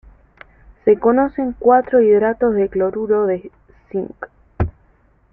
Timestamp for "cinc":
3.91-4.15